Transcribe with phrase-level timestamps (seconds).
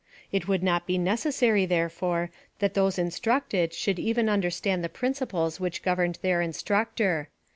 [0.31, 5.59] It would not be neces sary, therefore, that those instructed should even understand the principles
[5.59, 7.27] which governed their in structor.